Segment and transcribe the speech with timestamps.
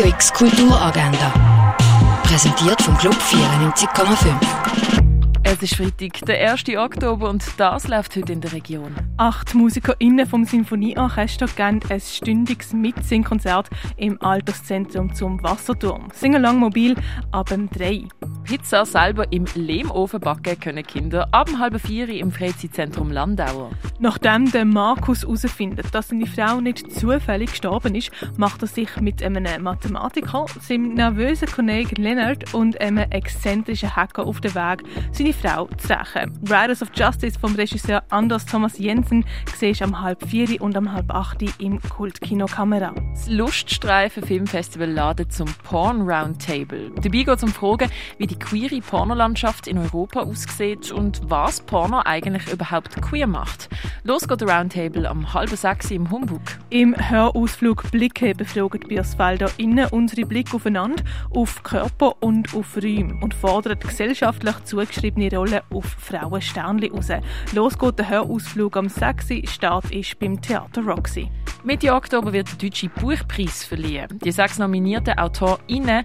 [0.00, 1.30] Radio X Kulturagenda.
[2.22, 5.10] Präsentiert vom Club 94,5.
[5.42, 6.64] Es ist Freitag, der 1.
[6.78, 8.94] Oktober und das läuft heute in der Region.
[9.18, 13.68] Acht MusikerInnen vom Sinfonieorchester geben ein stündiges Mitsingkonzert
[13.98, 16.08] im Alterszentrum zum Wasserturm.
[16.14, 16.96] Singalong mobil
[17.30, 18.08] ab dem 3.
[18.50, 23.70] Pizza selber im Lehmofen backen können Kinder ab halb vier im Freizeitzentrum Landauer.
[24.00, 29.22] Nachdem der Markus herausfindet, dass seine Frau nicht zufällig gestorben ist, macht er sich mit
[29.22, 34.82] einem Mathematiker, seinem nervösen Kollegen Leonard und einem exzentrischen Hacker auf den Weg,
[35.12, 36.36] seine Frau zu rächen.
[36.42, 39.24] Riders of Justice vom Regisseur Anders Thomas Jensen
[39.56, 42.94] siehst am halb vier und am halb acht im Kultkino Kamera.
[43.12, 46.90] Das Luststreifen Filmfestival ladet zum Porn Roundtable.
[46.96, 47.88] Dabei geht es um Fragen,
[48.18, 53.68] wie die queere Pornolandschaft in Europa aussieht und was Porno eigentlich überhaupt queer macht.
[54.02, 56.40] Los geht der Roundtable am halben sechs im Humbug.
[56.72, 61.02] Im Hörausflug Blicke befragen Biersfelder innen unsere Blicke aufeinander,
[61.34, 67.08] auf Körper und auf Räume und fordern gesellschaftlich zugeschriebene Rollen auf Frauensternli raus.
[67.56, 69.50] Los geht der Hörausflug am 6.
[69.50, 71.28] Start ist beim Theater Roxy.
[71.62, 74.08] Mitte Oktober wird der Deutsche Buchpreis verliehen.
[74.24, 76.04] Die sechs nominierten AutorInnen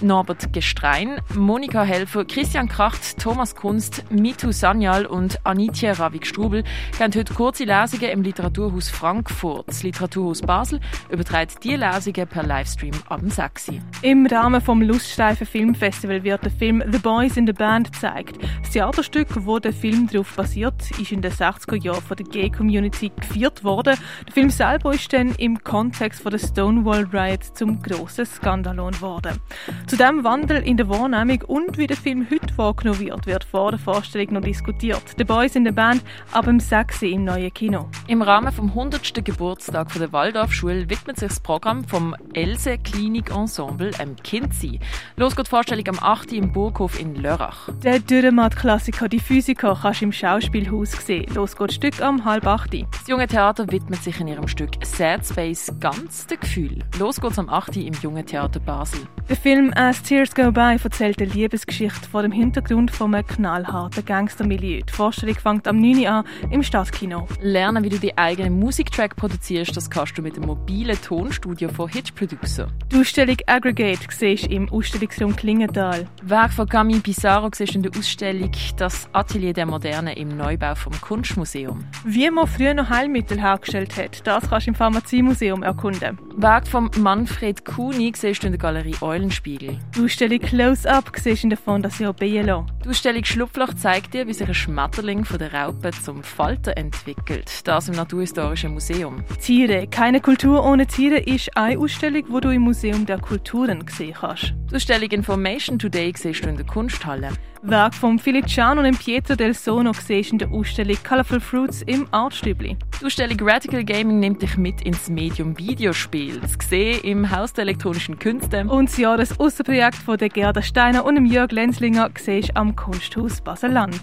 [0.00, 6.64] Norbert Gestrein, Monika Helfer, Christian Kracht, Thomas Kunst, Mitu Sanyal und Anitje Ravik-Strubel
[6.98, 9.68] geben heute kurze Lesungen im Literaturhaus Frankfurt.
[9.68, 13.72] Das Literaturhaus Basel überträgt die Lesungen per Livestream ab dem 6.
[14.02, 18.38] Im Rahmen vom Luststreifen Filmfestival wird der Film The Boys in the Band gezeigt.
[18.62, 23.10] Das Theaterstück, wo der Film darauf basiert, ist in den 60er Jahren von der Gay-Community
[23.16, 23.96] geführt worden.
[24.26, 29.40] Der Film selber ist dann im Kontext von der Stonewall Riot zum grossen Skandalon geworden.
[29.86, 33.70] Zu dem Wandel in der Wahrnehmung und wie der Film heute wahrgenommen wird, wird vor
[33.70, 35.02] der Vorstellung noch diskutiert.
[35.16, 37.02] The Boys in the Band ab dem 6.
[37.02, 37.88] im neuen Kino.
[38.06, 39.24] Im Rahmen vom 100.
[39.24, 44.80] Geburtstag der Waldorfschule widmet sich das Programm vom Else Klinik Ensemble einem Kindsein.
[45.16, 46.32] Los geht die Vorstellung am 8.
[46.32, 47.68] im Burghof in Lörrach.
[47.82, 51.32] Der Dürrematt-Klassiker «Die Physiker» kannst du im Schauspielhaus sehen.
[51.34, 52.72] Los geht das Stück am halb 8.
[52.72, 56.84] Das junge Theater widmet sich in ihrem Stück Sad Space ganz dem Gefühl.
[56.98, 57.76] Los geht's am 8.
[57.76, 59.00] im Jungen Theater Basel.
[59.28, 64.04] Der Film As Tears Go By erzählt eine Liebesgeschichte vor dem Hintergrund von einem knallharten
[64.04, 64.82] Gangstermilieu.
[64.88, 65.98] Die Vorstellung fängt am 9.
[65.98, 67.26] Uhr an im Stadtkino.
[67.40, 71.88] Lernen, wie du die eigenen Musiktrack produzierst, das kannst du mit dem mobilen Tonstudio von
[71.88, 72.68] Hitch Producer.
[72.92, 76.06] Die Ausstellung Aggregate siehst du im Ausstellungsraum Klingenthal.
[76.22, 80.74] Werk von Camille Pissarro siehst du in der Ausstellung Das Atelier der Moderne im Neubau
[80.74, 81.84] vom Kunstmuseum.
[82.04, 86.18] Wie man früher noch Heilmittel hergestellt hat, das kannst du im Pharmaziemuseum erkunden.
[86.36, 89.78] Werk von Manfred Kuni siehst du in der Galerie Eulenspiegel.
[89.96, 92.66] Die Ausstellung Close-Up siehst du in der Fondation Bielo.
[92.84, 97.66] Die Ausstellung Schlupfloch zeigt dir, wie sich ein Schmetterling von der Raupe zum Falter entwickelt.
[97.66, 99.24] Das im Naturhistorischen Museum.
[99.40, 99.75] Tiere.
[99.90, 104.54] Keine Kultur ohne Tiere ist eine Ausstellung, die du im Museum der Kulturen sehen kannst.
[104.70, 107.30] Die Ausstellung Information Today siehst du in der Kunsthalle.
[107.62, 112.76] Werk von Feliciano und Pietro del Sono siehst in der Ausstellung Colorful Fruits im Artstübli.
[113.00, 116.40] Die Ausstellung Radical Gaming nimmt dich mit ins Medium Videospiel.
[116.40, 118.64] Das gesehen im Haus der elektronischen Künste.
[118.66, 124.00] Und das Jahresaußenprojekt von der Gerda Steiner und dem Jörg Lenzlinger siehst am Kunsthaus Basel-Land.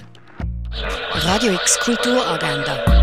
[1.13, 3.02] Radio X Kulturagenda.